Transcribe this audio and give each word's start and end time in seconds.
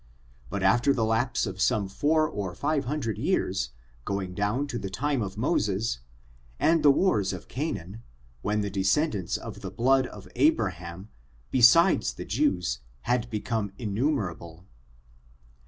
But 0.49 0.63
after 0.63 0.93
the 0.95 1.05
lapse 1.05 1.45
of 1.45 1.61
some 1.61 1.87
four 1.87 2.27
or 2.27 2.55
five 2.55 2.85
hundred 2.85 3.19
years, 3.19 3.69
going 4.03 4.33
down 4.33 4.65
to 4.65 4.79
the 4.79 4.89
time 4.89 5.21
of 5.21 5.37
Moses, 5.37 5.99
and 6.59 6.81
the 6.81 6.89
wars 6.89 7.33
of 7.33 7.47
Canaan, 7.47 8.01
then 8.43 8.61
these 8.61 8.71
descendants 8.71 9.37
of 9.37 9.61
the 9.61 9.69
blood 9.69 10.07
of 10.07 10.27
Abraham, 10.35 11.09
besides 11.51 12.15
the 12.15 12.25
Jews, 12.25 12.79
had 13.01 13.29
become 13.29 13.73
innumerable. 13.77 14.65